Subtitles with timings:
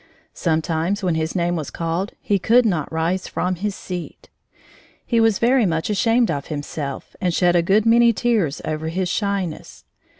[0.33, 4.31] Sometimes, when his name was called, he could not rise from his seat.
[5.05, 9.09] He was very much ashamed of himself and shed a good many tears over his
[9.09, 9.85] shyness.